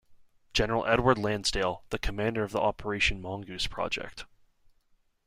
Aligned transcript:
General 0.55 0.87
Edward 0.87 1.19
Lansdale, 1.19 1.83
the 1.91 1.99
commander 1.99 2.41
of 2.41 2.51
the 2.51 2.59
Operation 2.59 3.21
Mongoose 3.21 3.67
project. 3.67 4.25